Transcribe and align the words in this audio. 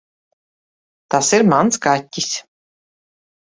Tas 1.15 1.29
ir 1.39 1.45
mans 1.53 1.79
kaķis. 1.85 2.33